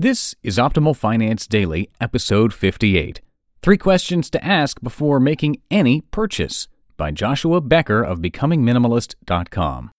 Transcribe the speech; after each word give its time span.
This 0.00 0.36
is 0.44 0.58
Optimal 0.58 0.94
Finance 0.94 1.48
Daily, 1.48 1.90
episode 2.00 2.54
58. 2.54 3.20
Three 3.64 3.76
questions 3.76 4.30
to 4.30 4.44
ask 4.44 4.80
before 4.80 5.18
making 5.18 5.56
any 5.72 6.02
purchase 6.02 6.68
by 6.96 7.10
Joshua 7.10 7.60
Becker 7.60 8.04
of 8.04 8.20
BecomingMinimalist.com. 8.20 9.90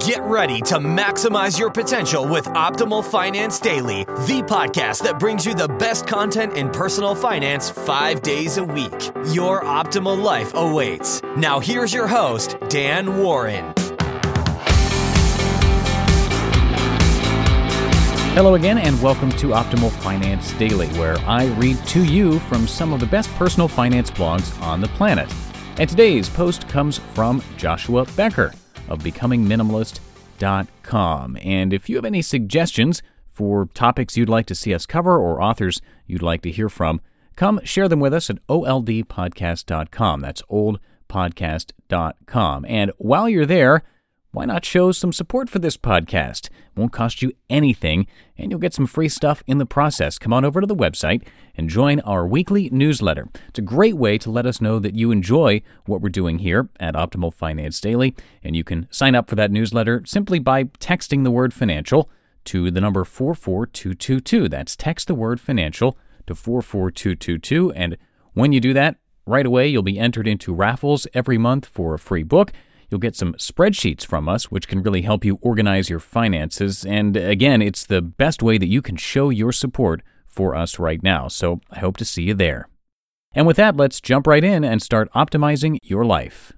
Get 0.00 0.20
ready 0.22 0.60
to 0.62 0.78
maximize 0.78 1.56
your 1.56 1.70
potential 1.70 2.26
with 2.26 2.46
Optimal 2.46 3.04
Finance 3.04 3.60
Daily, 3.60 4.04
the 4.26 4.42
podcast 4.44 5.04
that 5.04 5.20
brings 5.20 5.46
you 5.46 5.54
the 5.54 5.68
best 5.68 6.08
content 6.08 6.54
in 6.54 6.68
personal 6.70 7.14
finance 7.14 7.70
five 7.70 8.22
days 8.22 8.56
a 8.56 8.64
week. 8.64 9.12
Your 9.30 9.62
optimal 9.62 10.20
life 10.20 10.50
awaits. 10.54 11.22
Now, 11.36 11.60
here's 11.60 11.94
your 11.94 12.08
host, 12.08 12.56
Dan 12.68 13.18
Warren. 13.18 13.72
Hello 18.34 18.54
again, 18.54 18.78
and 18.78 19.00
welcome 19.02 19.30
to 19.32 19.48
Optimal 19.48 19.90
Finance 19.90 20.52
Daily, 20.52 20.86
where 20.90 21.18
I 21.20 21.46
read 21.54 21.76
to 21.88 22.04
you 22.04 22.38
from 22.40 22.68
some 22.68 22.92
of 22.92 23.00
the 23.00 23.06
best 23.06 23.28
personal 23.30 23.66
finance 23.66 24.12
blogs 24.12 24.62
on 24.62 24.80
the 24.80 24.86
planet. 24.88 25.28
And 25.78 25.90
today's 25.90 26.28
post 26.28 26.68
comes 26.68 26.98
from 27.14 27.42
Joshua 27.56 28.04
Becker 28.16 28.52
of 28.88 29.00
BecomingMinimalist.com. 29.00 31.38
And 31.42 31.72
if 31.72 31.88
you 31.88 31.96
have 31.96 32.04
any 32.04 32.22
suggestions 32.22 33.02
for 33.32 33.66
topics 33.74 34.16
you'd 34.16 34.28
like 34.28 34.46
to 34.46 34.54
see 34.54 34.72
us 34.72 34.86
cover 34.86 35.18
or 35.18 35.42
authors 35.42 35.82
you'd 36.06 36.22
like 36.22 36.42
to 36.42 36.52
hear 36.52 36.68
from, 36.68 37.00
come 37.34 37.58
share 37.64 37.88
them 37.88 37.98
with 37.98 38.14
us 38.14 38.30
at 38.30 38.46
oldpodcast.com. 38.46 40.20
That's 40.20 40.42
oldpodcast.com. 40.42 42.66
And 42.68 42.92
while 42.98 43.28
you're 43.28 43.46
there, 43.46 43.82
why 44.30 44.44
not 44.44 44.64
show 44.64 44.92
some 44.92 45.12
support 45.12 45.50
for 45.50 45.58
this 45.58 45.76
podcast? 45.76 46.50
Won't 46.78 46.92
cost 46.92 47.22
you 47.22 47.32
anything, 47.50 48.06
and 48.36 48.52
you'll 48.52 48.60
get 48.60 48.72
some 48.72 48.86
free 48.86 49.08
stuff 49.08 49.42
in 49.48 49.58
the 49.58 49.66
process. 49.66 50.16
Come 50.16 50.32
on 50.32 50.44
over 50.44 50.60
to 50.60 50.66
the 50.66 50.76
website 50.76 51.26
and 51.56 51.68
join 51.68 51.98
our 52.00 52.24
weekly 52.24 52.70
newsletter. 52.70 53.28
It's 53.48 53.58
a 53.58 53.62
great 53.62 53.96
way 53.96 54.16
to 54.18 54.30
let 54.30 54.46
us 54.46 54.60
know 54.60 54.78
that 54.78 54.94
you 54.94 55.10
enjoy 55.10 55.62
what 55.86 56.00
we're 56.00 56.08
doing 56.08 56.38
here 56.38 56.68
at 56.78 56.94
Optimal 56.94 57.34
Finance 57.34 57.80
Daily, 57.80 58.14
and 58.44 58.54
you 58.54 58.62
can 58.62 58.86
sign 58.90 59.16
up 59.16 59.28
for 59.28 59.34
that 59.34 59.50
newsletter 59.50 60.04
simply 60.06 60.38
by 60.38 60.64
texting 60.64 61.24
the 61.24 61.32
word 61.32 61.52
financial 61.52 62.08
to 62.44 62.70
the 62.70 62.80
number 62.80 63.04
44222. 63.04 64.48
That's 64.48 64.76
text 64.76 65.08
the 65.08 65.16
word 65.16 65.40
financial 65.40 65.98
to 66.28 66.34
44222, 66.36 67.72
and 67.72 67.96
when 68.34 68.52
you 68.52 68.60
do 68.60 68.72
that, 68.72 68.98
right 69.26 69.46
away 69.46 69.66
you'll 69.66 69.82
be 69.82 69.98
entered 69.98 70.28
into 70.28 70.54
raffles 70.54 71.08
every 71.12 71.38
month 71.38 71.66
for 71.66 71.94
a 71.94 71.98
free 71.98 72.22
book. 72.22 72.52
You'll 72.90 73.00
get 73.00 73.16
some 73.16 73.34
spreadsheets 73.34 74.04
from 74.04 74.28
us, 74.28 74.50
which 74.50 74.66
can 74.66 74.82
really 74.82 75.02
help 75.02 75.24
you 75.24 75.38
organize 75.42 75.90
your 75.90 76.00
finances. 76.00 76.86
And 76.86 77.16
again, 77.16 77.60
it's 77.60 77.84
the 77.84 78.00
best 78.00 78.42
way 78.42 78.56
that 78.58 78.68
you 78.68 78.80
can 78.80 78.96
show 78.96 79.28
your 79.30 79.52
support 79.52 80.02
for 80.26 80.54
us 80.54 80.78
right 80.78 81.02
now. 81.02 81.28
So 81.28 81.60
I 81.70 81.80
hope 81.80 81.96
to 81.98 82.04
see 82.04 82.22
you 82.22 82.34
there. 82.34 82.68
And 83.34 83.46
with 83.46 83.56
that, 83.58 83.76
let's 83.76 84.00
jump 84.00 84.26
right 84.26 84.42
in 84.42 84.64
and 84.64 84.80
start 84.80 85.12
optimizing 85.12 85.78
your 85.82 86.04
life. 86.04 86.52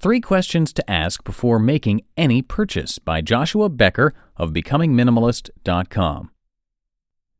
Three 0.00 0.20
questions 0.20 0.72
to 0.74 0.88
ask 0.88 1.24
before 1.24 1.58
making 1.58 2.02
any 2.16 2.40
purchase 2.40 3.00
by 3.00 3.20
Joshua 3.20 3.68
Becker 3.68 4.14
of 4.36 4.52
BecomingMinimalist.com. 4.52 6.30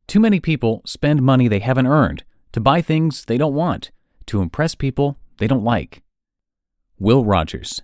Too 0.09 0.21
many 0.21 0.41
people 0.41 0.83
spend 0.85 1.23
money 1.23 1.47
they 1.47 1.61
haven't 1.61 1.87
earned 1.87 2.25
to 2.51 2.61
buy 2.61 2.83
things 2.83 3.27
they 3.27 3.39
don't 3.39 3.55
want 3.55 3.93
to 4.29 4.41
impress 4.41 4.75
people 4.75 5.19
they 5.39 5.47
don't 5.47 5.65
like. 5.65 6.03
Will 6.99 7.25
Rogers. 7.25 7.83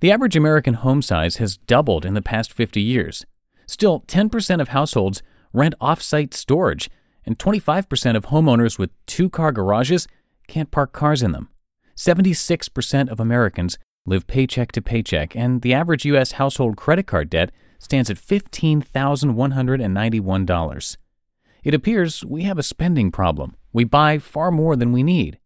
The 0.00 0.12
average 0.12 0.36
American 0.36 0.74
home 0.74 1.00
size 1.02 1.36
has 1.36 1.56
doubled 1.56 2.04
in 2.04 2.14
the 2.14 2.22
past 2.22 2.52
50 2.52 2.80
years. 2.80 3.24
Still, 3.66 4.02
10% 4.02 4.60
of 4.60 4.68
households 4.68 5.22
rent 5.52 5.74
off 5.80 6.00
site 6.02 6.34
storage, 6.34 6.88
and 7.24 7.38
25% 7.38 8.16
of 8.16 8.26
homeowners 8.26 8.78
with 8.78 8.90
two 9.06 9.30
car 9.30 9.50
garages 9.50 10.06
can't 10.46 10.70
park 10.70 10.92
cars 10.92 11.22
in 11.22 11.32
them. 11.32 11.48
76% 11.96 13.08
of 13.08 13.18
Americans 13.18 13.78
live 14.04 14.26
paycheck 14.26 14.72
to 14.72 14.82
paycheck, 14.82 15.34
and 15.34 15.62
the 15.62 15.72
average 15.72 16.04
U.S. 16.04 16.32
household 16.32 16.76
credit 16.76 17.06
card 17.06 17.30
debt 17.30 17.50
stands 17.78 18.10
at 18.10 18.18
$15,191. 18.18 20.96
It 21.62 21.72
appears 21.72 22.22
we 22.24 22.42
have 22.42 22.58
a 22.58 22.62
spending 22.62 23.10
problem. 23.10 23.56
We 23.74 23.82
buy 23.82 24.18
far 24.18 24.52
more 24.52 24.76
than 24.76 24.92
we 24.92 25.02
need. 25.02 25.40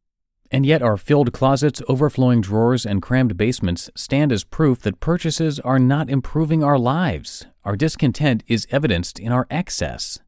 And 0.50 0.66
yet, 0.66 0.82
our 0.82 0.98
filled 0.98 1.32
closets, 1.32 1.80
overflowing 1.88 2.42
drawers, 2.42 2.84
and 2.84 3.00
crammed 3.00 3.38
basements 3.38 3.88
stand 3.96 4.32
as 4.32 4.44
proof 4.44 4.80
that 4.80 5.00
purchases 5.00 5.58
are 5.60 5.78
not 5.78 6.10
improving 6.10 6.62
our 6.62 6.78
lives. 6.78 7.46
Our 7.64 7.74
discontent 7.74 8.44
is 8.46 8.66
evidenced 8.70 9.18
in 9.18 9.32
our 9.32 9.46
excess. 9.50 10.18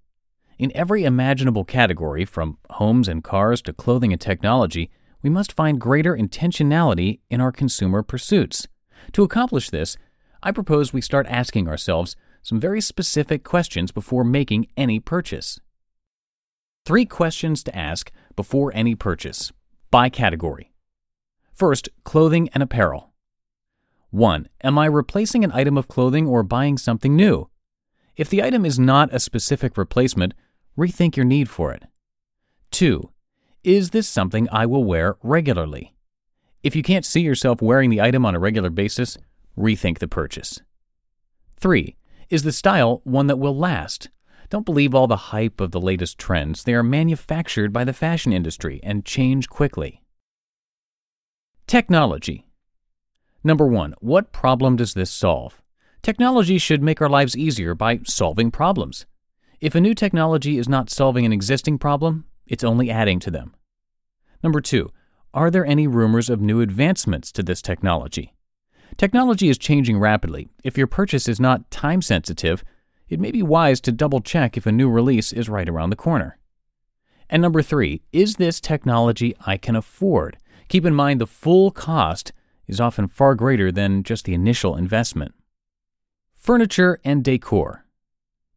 In 0.59 0.75
every 0.75 1.05
imaginable 1.05 1.65
category, 1.65 2.25
from 2.25 2.57
homes 2.71 3.07
and 3.07 3.23
cars 3.23 3.61
to 3.63 3.75
clothing 3.75 4.13
and 4.13 4.21
technology, 4.21 4.91
we 5.23 5.29
must 5.29 5.53
find 5.53 5.79
greater 5.79 6.17
intentionality 6.17 7.21
in 7.29 7.43
our 7.43 7.53
consumer 7.53 8.03
pursuits. 8.03 8.67
To 9.13 9.23
accomplish 9.23 9.69
this, 9.69 9.99
I 10.43 10.53
propose 10.53 10.95
we 10.95 11.03
start 11.03 11.27
asking 11.29 11.69
ourselves 11.69 12.17
some 12.43 12.59
very 12.59 12.81
specific 12.81 13.45
questions 13.45 13.93
before 13.93 14.25
making 14.25 14.69
any 14.75 15.01
purchase. 15.01 15.61
Three 16.87 17.05
questions 17.05 17.63
to 17.65 17.77
ask 17.77 18.11
before 18.37 18.73
any 18.75 18.95
purchase 18.95 19.53
by 19.91 20.09
category. 20.09 20.73
First, 21.53 21.89
clothing 22.05 22.49
and 22.55 22.63
apparel. 22.63 23.13
1. 24.11 24.49
Am 24.65 24.79
I 24.79 24.87
replacing 24.87 25.45
an 25.45 25.53
item 25.53 25.77
of 25.77 25.89
clothing 25.89 26.27
or 26.27 26.43
buying 26.43 26.79
something 26.79 27.15
new? 27.15 27.49
If 28.17 28.29
the 28.29 28.43
item 28.43 28.65
is 28.65 28.79
not 28.79 29.15
a 29.15 29.21
specific 29.21 29.77
replacement, 29.77 30.35
rethink 30.77 31.17
your 31.17 31.27
need 31.27 31.49
for 31.49 31.73
it. 31.73 31.85
2. 32.71 33.11
Is 33.63 33.91
this 33.91 34.09
something 34.09 34.49
I 34.51 34.65
will 34.67 34.85
wear 34.85 35.17
regularly? 35.23 35.95
If 36.63 36.75
you 36.75 36.83
can't 36.83 37.05
see 37.05 37.21
yourself 37.21 37.61
wearing 37.61 37.91
the 37.91 38.01
item 38.01 38.25
on 38.25 38.35
a 38.35 38.41
regular 38.41 38.71
basis, 38.71 39.19
rethink 39.57 39.99
the 39.99 40.09
purchase. 40.09 40.61
3. 41.59 41.95
Is 42.31 42.43
the 42.43 42.53
style 42.53 43.03
one 43.05 43.27
that 43.27 43.39
will 43.39 43.57
last? 43.57 44.09
Don't 44.51 44.67
believe 44.67 44.95
all 44.95 45.07
the 45.07 45.17
hype 45.17 45.61
of 45.61 45.71
the 45.71 45.81
latest 45.81 46.19
trends. 46.19 46.65
They 46.65 46.75
are 46.75 46.83
manufactured 46.83 47.73
by 47.73 47.85
the 47.85 47.93
fashion 47.93 48.33
industry 48.33 48.81
and 48.83 49.05
change 49.05 49.49
quickly. 49.49 50.03
Technology. 51.69 52.49
Number 53.45 53.67
one, 53.67 53.95
what 54.01 54.33
problem 54.33 54.75
does 54.75 54.95
this 54.95 55.11
solve? 55.11 55.63
Technology 56.03 56.59
should 56.59 56.83
make 56.83 57.01
our 57.01 57.09
lives 57.09 57.37
easier 57.37 57.77
by 57.77 58.01
solving 58.05 58.51
problems. 58.51 59.07
If 59.61 59.77
a 59.77 59.81
new 59.81 59.95
technology 59.95 60.59
is 60.59 60.69
not 60.69 60.91
solving 60.91 61.25
an 61.25 61.33
existing 61.33 61.79
problem, 61.79 62.25
it's 62.47 62.65
only 62.65 62.91
adding 62.91 63.21
to 63.21 63.31
them. 63.31 63.55
Number 64.43 64.61
two, 64.61 64.91
are 65.33 65.51
there 65.51 65.65
any 65.65 65.87
rumors 65.87 66.29
of 66.29 66.41
new 66.41 66.61
advancements 66.61 67.31
to 67.33 67.43
this 67.45 67.63
technology? 67.63 68.35
Technology 68.97 69.49
is 69.49 69.59
changing 69.59 70.01
rapidly. 70.01 70.49
If 70.65 70.77
your 70.77 70.89
purchase 70.89 71.29
is 71.29 71.39
not 71.39 71.71
time 71.71 72.03
sensitive, 72.03 72.65
it 73.11 73.21
may 73.21 73.33
be 73.33 73.43
wise 73.43 73.81
to 73.83 73.93
double 73.93 74.21
check 74.21 74.57
if 74.57 74.67
a 74.67 74.73
new 74.73 74.89
release 74.89 75.33
is 75.33 75.49
right 75.49 75.69
around 75.69 75.91
the 75.91 75.97
corner. 75.97 76.39
And 77.29 77.43
number 77.43 77.61
three, 77.61 78.03
is 78.13 78.37
this 78.37 78.61
technology 78.61 79.35
I 79.45 79.57
can 79.57 79.77
afford? 79.77 80.39
Keep 80.69 80.87
in 80.87 80.95
mind 80.95 81.21
the 81.21 81.27
full 81.27 81.73
cost 81.73 82.33
is 82.69 82.81
often 82.81 83.09
far 83.09 83.35
greater 83.35 83.73
than 83.73 84.05
just 84.05 84.25
the 84.25 84.35
initial 84.35 84.77
investment. 84.77 85.35
Furniture 86.37 87.01
and 87.05 87.25
decor. 87.25 87.85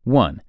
1. 0.03 0.41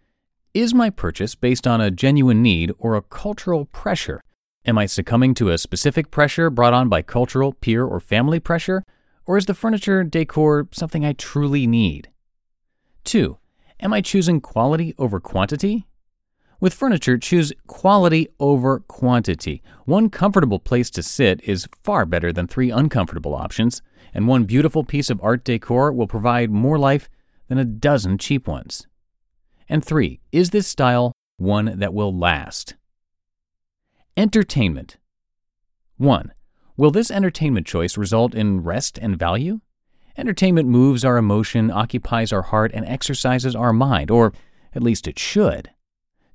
Is 0.52 0.74
my 0.74 0.90
purchase 0.90 1.34
based 1.34 1.66
on 1.66 1.80
a 1.80 1.90
genuine 1.90 2.42
need 2.42 2.72
or 2.78 2.94
a 2.94 3.02
cultural 3.02 3.64
pressure? 3.64 4.22
Am 4.66 4.78
I 4.78 4.86
succumbing 4.86 5.34
to 5.34 5.50
a 5.50 5.58
specific 5.58 6.10
pressure 6.10 6.50
brought 6.50 6.74
on 6.74 6.88
by 6.88 7.02
cultural, 7.02 7.52
peer, 7.52 7.84
or 7.84 8.00
family 8.00 8.38
pressure? 8.38 8.84
Or 9.26 9.38
is 9.38 9.46
the 9.46 9.54
furniture 9.54 10.04
decor 10.04 10.68
something 10.72 11.04
I 11.04 11.14
truly 11.14 11.66
need? 11.66 12.10
2. 13.04 13.38
Am 13.84 13.92
I 13.92 14.00
choosing 14.00 14.40
quality 14.40 14.94
over 14.98 15.20
quantity? 15.20 15.86
With 16.58 16.72
furniture, 16.72 17.18
choose 17.18 17.52
quality 17.66 18.28
over 18.40 18.80
quantity. 18.80 19.62
One 19.84 20.08
comfortable 20.08 20.58
place 20.58 20.88
to 20.92 21.02
sit 21.02 21.42
is 21.44 21.68
far 21.82 22.06
better 22.06 22.32
than 22.32 22.46
three 22.46 22.70
uncomfortable 22.70 23.34
options, 23.34 23.82
and 24.14 24.26
one 24.26 24.44
beautiful 24.44 24.84
piece 24.84 25.10
of 25.10 25.20
art 25.22 25.44
decor 25.44 25.92
will 25.92 26.06
provide 26.06 26.50
more 26.50 26.78
life 26.78 27.10
than 27.48 27.58
a 27.58 27.64
dozen 27.66 28.16
cheap 28.16 28.48
ones. 28.48 28.86
And 29.68 29.84
three, 29.84 30.20
is 30.32 30.48
this 30.48 30.66
style 30.66 31.12
one 31.36 31.78
that 31.78 31.92
will 31.92 32.16
last? 32.16 32.76
Entertainment. 34.16 34.96
1. 35.98 36.32
Will 36.78 36.90
this 36.90 37.10
entertainment 37.10 37.66
choice 37.66 37.98
result 37.98 38.34
in 38.34 38.62
rest 38.62 38.96
and 38.96 39.18
value? 39.18 39.60
Entertainment 40.16 40.68
moves 40.68 41.04
our 41.04 41.16
emotion, 41.16 41.70
occupies 41.70 42.32
our 42.32 42.42
heart, 42.42 42.70
and 42.72 42.86
exercises 42.86 43.56
our 43.56 43.72
mind, 43.72 44.10
or 44.10 44.32
at 44.74 44.82
least 44.82 45.08
it 45.08 45.18
should. 45.18 45.70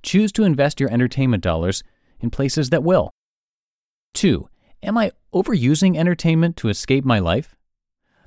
Choose 0.04 0.32
to 0.34 0.44
invest 0.44 0.80
your 0.80 0.92
entertainment 0.92 1.44
dollars 1.44 1.84
in 2.20 2.30
places 2.30 2.70
that 2.70 2.84
will. 2.84 3.10
2. 4.16 4.50
Am 4.84 4.98
I 4.98 5.12
overusing 5.34 5.98
entertainment 5.98 6.58
to 6.58 6.70
escape 6.70 7.06
my 7.06 7.20
life? 7.20 7.56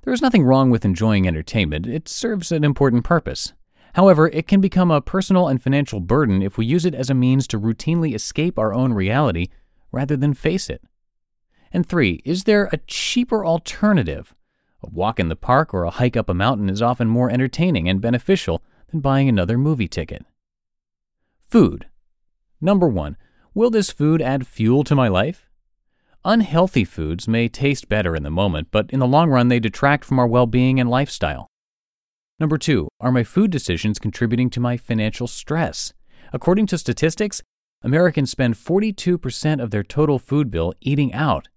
There 0.02 0.12
is 0.12 0.22
nothing 0.22 0.42
wrong 0.42 0.70
with 0.70 0.84
enjoying 0.84 1.28
entertainment, 1.28 1.86
it 1.86 2.08
serves 2.08 2.50
an 2.50 2.64
important 2.64 3.04
purpose. 3.04 3.52
However, 3.94 4.28
it 4.28 4.48
can 4.48 4.60
become 4.60 4.90
a 4.90 5.02
personal 5.02 5.48
and 5.48 5.62
financial 5.62 6.00
burden 6.00 6.40
if 6.42 6.56
we 6.56 6.64
use 6.64 6.86
it 6.86 6.94
as 6.94 7.10
a 7.10 7.14
means 7.14 7.46
to 7.48 7.60
routinely 7.60 8.14
escape 8.14 8.58
our 8.58 8.72
own 8.72 8.94
reality 8.94 9.48
rather 9.90 10.16
than 10.16 10.32
face 10.32 10.70
it. 10.70 10.82
And 11.72 11.86
three, 11.86 12.22
is 12.24 12.44
there 12.44 12.70
a 12.72 12.78
cheaper 12.86 13.44
alternative? 13.44 14.34
A 14.82 14.90
walk 14.90 15.20
in 15.20 15.28
the 15.28 15.36
park 15.36 15.72
or 15.72 15.84
a 15.84 15.90
hike 15.90 16.16
up 16.16 16.28
a 16.28 16.34
mountain 16.34 16.68
is 16.68 16.82
often 16.82 17.08
more 17.08 17.30
entertaining 17.30 17.88
and 17.88 18.00
beneficial 18.00 18.62
than 18.90 19.00
buying 19.00 19.28
another 19.28 19.56
movie 19.56 19.88
ticket. 19.88 20.24
Food. 21.48 21.86
Number 22.60 22.88
one, 22.88 23.16
will 23.54 23.70
this 23.70 23.90
food 23.90 24.20
add 24.20 24.46
fuel 24.46 24.84
to 24.84 24.94
my 24.94 25.08
life? 25.08 25.48
Unhealthy 26.24 26.84
foods 26.84 27.26
may 27.26 27.48
taste 27.48 27.88
better 27.88 28.14
in 28.14 28.22
the 28.22 28.30
moment, 28.30 28.68
but 28.70 28.90
in 28.90 29.00
the 29.00 29.06
long 29.06 29.28
run, 29.28 29.48
they 29.48 29.58
detract 29.58 30.04
from 30.04 30.18
our 30.18 30.26
well 30.26 30.46
being 30.46 30.78
and 30.78 30.88
lifestyle. 30.88 31.48
Number 32.38 32.58
two, 32.58 32.88
are 33.00 33.12
my 33.12 33.24
food 33.24 33.50
decisions 33.50 33.98
contributing 33.98 34.50
to 34.50 34.60
my 34.60 34.76
financial 34.76 35.26
stress? 35.26 35.92
According 36.32 36.66
to 36.68 36.78
statistics, 36.78 37.42
Americans 37.82 38.30
spend 38.30 38.54
42% 38.54 39.62
of 39.62 39.70
their 39.70 39.82
total 39.82 40.18
food 40.18 40.50
bill 40.50 40.72
eating 40.80 41.12
out. 41.12 41.48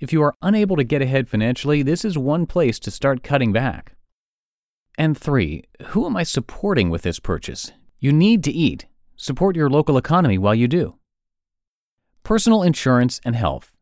If 0.00 0.14
you 0.14 0.22
are 0.22 0.34
unable 0.40 0.76
to 0.76 0.84
get 0.84 1.02
ahead 1.02 1.28
financially, 1.28 1.82
this 1.82 2.06
is 2.06 2.16
one 2.16 2.46
place 2.46 2.78
to 2.80 2.90
start 2.90 3.22
cutting 3.22 3.52
back. 3.52 3.92
And 4.96 5.16
three, 5.16 5.64
who 5.88 6.06
am 6.06 6.16
I 6.16 6.22
supporting 6.22 6.88
with 6.88 7.02
this 7.02 7.20
purchase? 7.20 7.72
You 7.98 8.10
need 8.10 8.42
to 8.44 8.50
eat. 8.50 8.86
Support 9.16 9.56
your 9.56 9.68
local 9.68 9.98
economy 9.98 10.38
while 10.38 10.54
you 10.54 10.68
do. 10.68 10.96
Personal 12.22 12.62
insurance 12.62 13.20
and 13.26 13.36
health. 13.36 13.72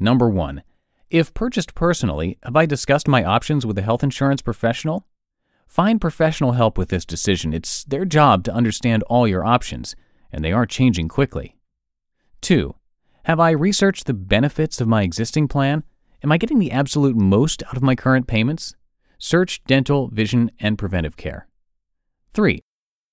Number 0.00 0.28
one, 0.28 0.64
if 1.10 1.32
purchased 1.32 1.76
personally, 1.76 2.38
have 2.42 2.56
I 2.56 2.66
discussed 2.66 3.06
my 3.06 3.22
options 3.22 3.64
with 3.64 3.78
a 3.78 3.82
health 3.82 4.02
insurance 4.02 4.42
professional? 4.42 5.06
Find 5.68 6.00
professional 6.00 6.52
help 6.52 6.76
with 6.76 6.88
this 6.88 7.04
decision. 7.04 7.54
It's 7.54 7.84
their 7.84 8.04
job 8.04 8.42
to 8.44 8.52
understand 8.52 9.04
all 9.04 9.28
your 9.28 9.44
options, 9.44 9.94
and 10.32 10.44
they 10.44 10.52
are 10.52 10.66
changing 10.66 11.06
quickly. 11.06 11.54
2. 12.40 12.74
Have 13.26 13.40
I 13.40 13.50
researched 13.50 14.06
the 14.06 14.14
benefits 14.14 14.80
of 14.80 14.86
my 14.86 15.02
existing 15.02 15.48
plan? 15.48 15.82
Am 16.22 16.30
I 16.30 16.38
getting 16.38 16.60
the 16.60 16.70
absolute 16.70 17.16
most 17.16 17.60
out 17.64 17.76
of 17.76 17.82
my 17.82 17.96
current 17.96 18.28
payments? 18.28 18.76
Search 19.18 19.64
dental, 19.64 20.06
vision, 20.06 20.52
and 20.60 20.78
preventive 20.78 21.16
care. 21.16 21.48
3. 22.34 22.62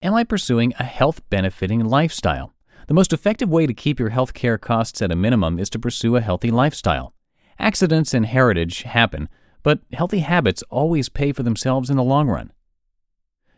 Am 0.03 0.13
I 0.13 0.23
pursuing 0.23 0.71
a 0.77 0.83
health 0.83 1.27
benefiting 1.31 1.83
lifestyle? 1.83 2.53
The 2.87 2.93
most 2.93 3.11
effective 3.11 3.49
way 3.49 3.65
to 3.65 3.73
keep 3.73 3.99
your 3.99 4.09
health 4.09 4.35
care 4.35 4.59
costs 4.59 5.01
at 5.01 5.11
a 5.11 5.15
minimum 5.15 5.57
is 5.57 5.67
to 5.71 5.79
pursue 5.79 6.15
a 6.15 6.21
healthy 6.21 6.51
lifestyle. 6.51 7.15
Accidents 7.57 8.13
and 8.13 8.27
heritage 8.27 8.83
happen, 8.83 9.29
but 9.63 9.79
healthy 9.93 10.19
habits 10.19 10.63
always 10.69 11.09
pay 11.09 11.31
for 11.31 11.41
themselves 11.41 11.89
in 11.89 11.97
the 11.97 12.03
long 12.03 12.27
run. 12.27 12.53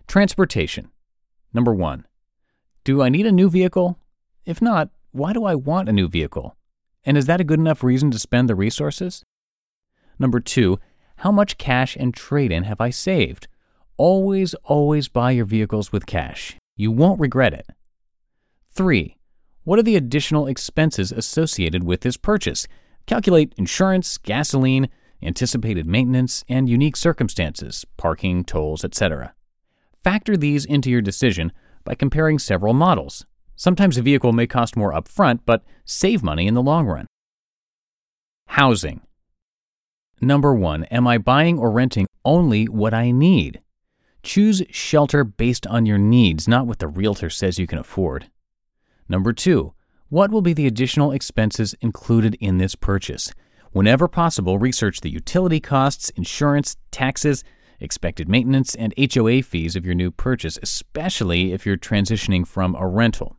Transportation. 0.08 0.90
Number 1.54 1.74
one, 1.74 2.08
do 2.86 3.02
I 3.02 3.10
need 3.10 3.26
a 3.26 3.32
new 3.34 3.50
vehicle? 3.50 4.00
If 4.46 4.62
not, 4.62 4.90
why 5.16 5.32
do 5.32 5.46
I 5.46 5.56
want 5.56 5.88
a 5.88 5.94
new 5.94 6.10
vehicle? 6.10 6.58
And 7.06 7.18
is 7.18 7.26
that 7.26 7.40
a 7.40 7.46
good 7.46 7.60
enough 7.60 7.86
reason 7.86 8.12
to 8.12 8.20
spend 8.20 8.50
the 8.50 8.56
resources? 8.56 9.24
Number 10.20 10.42
two, 10.42 10.78
how 11.18 11.32
much 11.32 11.58
cash 11.58 11.96
and 11.96 12.14
trade 12.14 12.52
in 12.52 12.64
have 12.64 12.82
I 12.82 12.90
saved? 12.90 13.48
Always, 13.96 14.56
always 14.66 15.08
buy 15.08 15.32
your 15.32 15.46
vehicles 15.46 15.94
with 15.94 16.06
cash. 16.06 16.58
You 16.76 16.92
won't 16.92 17.22
regret 17.22 17.54
it. 17.54 17.68
Three, 18.74 19.16
what 19.64 19.80
are 19.80 19.84
the 19.84 19.96
additional 19.96 20.48
expenses 20.48 21.14
associated 21.14 21.86
with 21.86 22.02
this 22.02 22.18
purchase? 22.18 22.68
Calculate 23.06 23.54
insurance, 23.56 24.18
gasoline, 24.18 24.90
anticipated 25.24 25.88
maintenance, 25.88 26.44
and 26.50 26.68
unique 26.68 26.98
circumstances, 26.98 27.86
parking, 27.96 28.44
tolls, 28.44 28.84
etc. 28.84 29.34
Factor 30.04 30.36
these 30.36 30.66
into 30.66 30.92
your 30.92 31.02
decision 31.02 31.54
by 31.86 31.96
comparing 31.96 32.38
several 32.38 32.74
models. 32.74 33.26
Sometimes 33.56 33.98
a 33.98 34.02
vehicle 34.02 34.34
may 34.34 34.48
cost 34.48 34.76
more 34.76 34.94
upfront, 34.94 35.40
but 35.46 35.64
save 35.86 36.22
money 36.24 36.48
in 36.48 36.54
the 36.54 36.62
long 36.62 36.86
run. 36.88 37.08
Housing. 38.48 39.02
Number 40.22 40.54
one, 40.54 40.86
am 40.86 41.08
I 41.08 41.18
buying 41.18 41.60
or 41.60 41.72
renting 41.72 42.08
only 42.24 42.66
what 42.66 42.94
I 42.94 43.12
need? 43.12 43.62
Choose 44.24 44.64
shelter 44.70 45.24
based 45.24 45.68
on 45.68 45.86
your 45.86 45.98
needs, 45.98 46.48
not 46.48 46.68
what 46.68 46.80
the 46.80 46.88
realtor 46.88 47.30
says 47.30 47.60
you 47.60 47.68
can 47.68 47.78
afford. 47.78 48.30
Number 49.08 49.34
two, 49.34 49.74
what 50.10 50.32
will 50.32 50.42
be 50.42 50.54
the 50.54 50.68
additional 50.68 51.12
expenses 51.12 51.76
included 51.82 52.36
in 52.40 52.58
this 52.58 52.76
purchase? 52.76 53.34
Whenever 53.72 54.08
possible, 54.08 54.58
research 54.58 55.02
the 55.02 55.10
utility 55.10 55.60
costs, 55.60 56.10
insurance, 56.12 56.78
taxes, 56.92 57.44
expected 57.80 58.30
maintenance, 58.30 58.74
and 58.74 58.94
HOA 58.98 59.44
fees 59.44 59.76
of 59.76 59.86
your 59.86 59.96
new 59.96 60.12
purchase, 60.12 60.58
especially 60.64 61.52
if 61.52 61.66
you're 61.66 61.78
transitioning 61.78 62.48
from 62.48 62.74
a 62.76 62.88
rental. 62.88 63.36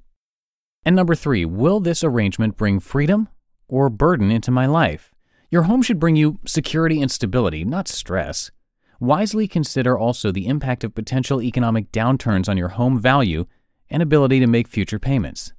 And 0.86 0.94
number 0.94 1.16
three, 1.16 1.44
will 1.44 1.80
this 1.80 2.04
arrangement 2.04 2.56
bring 2.56 2.78
freedom 2.78 3.28
or 3.66 3.90
burden 3.90 4.30
into 4.30 4.52
my 4.52 4.66
life? 4.66 5.12
Your 5.50 5.64
home 5.64 5.82
should 5.82 5.98
bring 5.98 6.14
you 6.14 6.38
security 6.46 7.02
and 7.02 7.10
stability, 7.10 7.64
not 7.64 7.88
stress. 7.88 8.52
Wisely 9.00 9.48
consider 9.48 9.98
also 9.98 10.30
the 10.30 10.46
impact 10.46 10.84
of 10.84 10.94
potential 10.94 11.42
economic 11.42 11.90
downturns 11.90 12.48
on 12.48 12.56
your 12.56 12.68
home 12.68 13.00
value 13.00 13.46
and 13.90 14.00
ability 14.00 14.38
to 14.38 14.46
make 14.46 14.68
future 14.68 15.00
payments. 15.00 15.52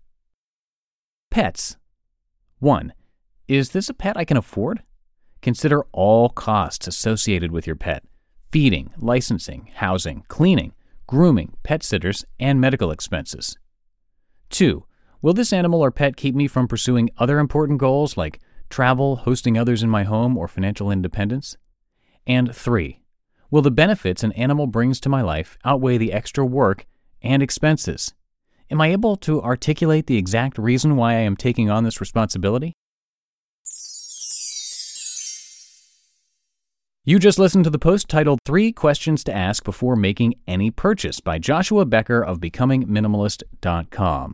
Pets. 1.30 1.76
1. 2.60 2.94
Is 3.50 3.72
this 3.72 3.90
a 3.90 3.94
pet 3.94 4.16
I 4.16 4.24
can 4.24 4.38
afford? 4.38 4.82
Consider 5.42 5.86
all 5.92 6.30
costs 6.30 6.88
associated 6.88 7.52
with 7.52 7.68
your 7.68 7.76
pet 7.76 8.04
feeding, 8.50 8.92
licensing, 8.98 9.70
housing, 9.76 10.24
cleaning, 10.30 10.74
grooming, 11.06 11.58
pet 11.64 11.84
sitters, 11.84 12.24
and 12.40 12.62
medical 12.62 12.92
expenses. 12.92 13.58
2. 14.52 14.87
Will 15.22 15.34
this 15.34 15.52
animal 15.52 15.84
or 15.84 15.92
pet 15.92 16.16
keep 16.16 16.36
me 16.36 16.48
from 16.48 16.68
pursuing 16.68 17.10
other 17.18 17.40
important 17.40 17.80
goals 17.80 18.18
like 18.18 18.40
travel, 18.70 19.18
hosting 19.18 19.58
others 19.58 19.82
in 19.82 19.90
my 19.90 20.04
home, 20.04 20.38
or 20.38 20.48
financial 20.48 20.92
independence? 20.92 21.58
And 22.28 22.56
3. 22.56 23.02
Will 23.50 23.62
the 23.62 23.72
benefits 23.72 24.24
an 24.24 24.32
animal 24.34 24.68
brings 24.68 25.00
to 25.00 25.10
my 25.10 25.22
life 25.22 25.58
outweigh 25.66 25.98
the 25.98 26.14
extra 26.14 26.46
work 26.46 26.86
and 27.22 27.42
expenses? 27.42 28.14
Am 28.70 28.82
I 28.82 28.92
able 28.92 29.16
to 29.18 29.42
articulate 29.42 30.08
the 30.08 30.18
exact 30.18 30.58
reason 30.58 30.98
why 30.98 31.14
I 31.14 31.20
am 31.20 31.36
taking 31.38 31.70
on 31.70 31.84
this 31.84 32.02
responsibility? 32.02 32.74
You 37.06 37.20
just 37.20 37.40
listened 37.40 37.64
to 37.64 37.70
the 37.70 37.80
post 37.80 38.10
titled 38.10 38.40
Three 38.46 38.74
Questions 38.74 39.24
to 39.24 39.34
Ask 39.34 39.64
Before 39.64 39.96
Making 39.96 40.36
Any 40.46 40.70
Purchase 40.70 41.22
by 41.22 41.40
Joshua 41.40 41.86
Becker 41.86 42.22
of 42.22 42.42
BecomingMinimalist.com. 42.42 44.34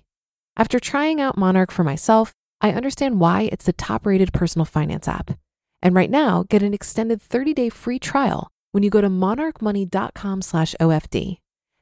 After 0.57 0.79
trying 0.79 1.21
out 1.21 1.37
Monarch 1.37 1.71
for 1.71 1.83
myself, 1.83 2.33
I 2.59 2.71
understand 2.71 3.19
why 3.19 3.49
it's 3.51 3.65
the 3.65 3.73
top-rated 3.73 4.33
personal 4.33 4.65
finance 4.65 5.07
app. 5.07 5.37
And 5.81 5.95
right 5.95 6.09
now, 6.09 6.43
get 6.49 6.61
an 6.61 6.73
extended 6.73 7.21
30-day 7.21 7.69
free 7.69 7.99
trial 7.99 8.49
when 8.71 8.83
you 8.83 8.89
go 8.89 9.01
to 9.01 9.09
monarchmoney.com 9.09 10.41
slash 10.41 10.75
OFD. 10.79 11.37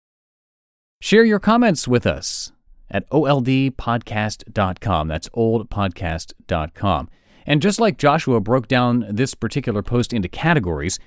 Share 1.01 1.25
your 1.25 1.41
comments 1.41 1.89
with 1.89 2.07
us 2.07 2.53
at 2.91 3.09
oldpodcast.com. 3.11 5.09
That's 5.09 5.29
oldpodcast.com. 5.31 7.09
And 7.47 7.61
just 7.61 7.81
like 7.81 7.99
Joshua 7.99 8.41
broke 8.41 8.69
down 8.69 9.07
this 9.09 9.35
particular 9.35 9.83
post 9.83 10.13
into 10.13 10.29
categories, 10.29 10.99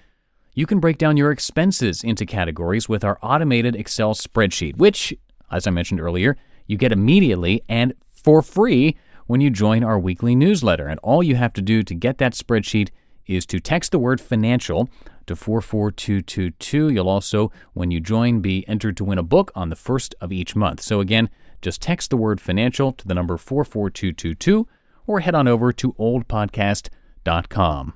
you 0.53 0.65
can 0.65 0.79
break 0.79 0.97
down 0.97 1.17
your 1.17 1.31
expenses 1.31 2.03
into 2.03 2.25
categories 2.25 2.89
with 2.89 3.03
our 3.03 3.17
automated 3.21 3.75
Excel 3.75 4.13
spreadsheet, 4.13 4.77
which, 4.77 5.13
as 5.51 5.67
I 5.67 5.71
mentioned 5.71 6.01
earlier, 6.01 6.35
you 6.65 6.77
get 6.77 6.91
immediately 6.91 7.63
and 7.69 7.93
for 8.09 8.41
free 8.41 8.97
when 9.27 9.41
you 9.41 9.49
join 9.49 9.83
our 9.83 9.99
weekly 9.99 10.35
newsletter. 10.35 10.87
And 10.87 10.99
all 11.03 11.21
you 11.21 11.35
have 11.35 11.53
to 11.53 11.61
do 11.61 11.83
to 11.83 11.93
get 11.93 12.17
that 12.17 12.33
spreadsheet 12.33 12.89
is 13.25 13.45
to 13.47 13.59
text 13.59 13.91
the 13.91 13.99
word 13.99 14.21
financial 14.21 14.89
to 15.27 15.35
44222. 15.35 16.89
You'll 16.89 17.09
also, 17.09 17.51
when 17.73 17.91
you 17.91 17.99
join, 17.99 18.39
be 18.39 18.67
entered 18.67 18.97
to 18.97 19.03
win 19.03 19.17
a 19.17 19.23
book 19.23 19.51
on 19.53 19.69
the 19.69 19.75
first 19.75 20.15
of 20.21 20.31
each 20.31 20.55
month. 20.55 20.81
So 20.81 21.01
again, 21.01 21.29
just 21.61 21.81
text 21.81 22.09
the 22.09 22.17
word 22.17 22.39
financial 22.39 22.93
to 22.93 23.07
the 23.07 23.13
number 23.13 23.37
44222 23.37 24.67
or 25.07 25.21
head 25.21 25.33
on 25.33 25.47
over 25.47 25.73
to 25.73 25.93
oldpodcast.com. 25.93 27.93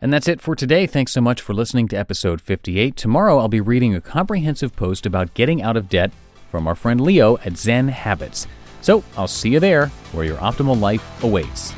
And 0.00 0.12
that's 0.12 0.28
it 0.28 0.40
for 0.40 0.54
today. 0.54 0.86
Thanks 0.86 1.12
so 1.12 1.20
much 1.20 1.40
for 1.40 1.54
listening 1.54 1.88
to 1.88 1.96
episode 1.96 2.40
58. 2.40 2.96
Tomorrow 2.96 3.38
I'll 3.38 3.48
be 3.48 3.60
reading 3.60 3.94
a 3.94 4.00
comprehensive 4.00 4.76
post 4.76 5.06
about 5.06 5.34
getting 5.34 5.62
out 5.62 5.76
of 5.76 5.88
debt 5.88 6.12
from 6.50 6.68
our 6.68 6.74
friend 6.74 7.00
Leo 7.00 7.38
at 7.38 7.56
Zen 7.56 7.88
Habits. 7.88 8.46
So 8.80 9.02
I'll 9.16 9.26
see 9.26 9.50
you 9.50 9.60
there 9.60 9.88
where 10.12 10.24
your 10.24 10.38
optimal 10.38 10.78
life 10.78 11.22
awaits. 11.22 11.74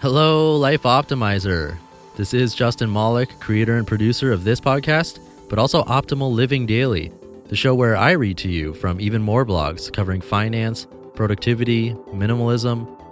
Hello, 0.00 0.56
Life 0.56 0.82
Optimizer. 0.82 1.76
This 2.16 2.34
is 2.34 2.54
Justin 2.54 2.92
Malik, 2.92 3.40
creator 3.40 3.76
and 3.76 3.86
producer 3.86 4.30
of 4.30 4.44
this 4.44 4.60
podcast, 4.60 5.18
but 5.48 5.58
also 5.58 5.82
Optimal 5.84 6.32
Living 6.32 6.66
Daily, 6.66 7.10
the 7.48 7.56
show 7.56 7.74
where 7.74 7.96
I 7.96 8.12
read 8.12 8.38
to 8.38 8.48
you 8.48 8.74
from 8.74 9.00
even 9.00 9.22
more 9.22 9.44
blogs 9.44 9.92
covering 9.92 10.20
finance, 10.20 10.86
productivity, 11.14 11.94
minimalism, 12.12 12.86